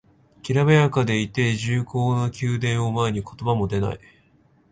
[0.41, 3.99] きらびやかでいて重厚な宮殿を前に言葉も出ない